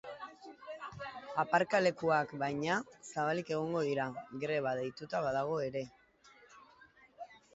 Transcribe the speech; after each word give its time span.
Aparkalekuak, 1.41 2.31
baina, 2.43 2.77
zabalik 3.11 3.53
egongo 3.55 3.83
dira, 3.89 4.07
greba 4.45 4.73
deituta 4.81 5.23
badago 5.29 5.59
ere. 5.69 5.85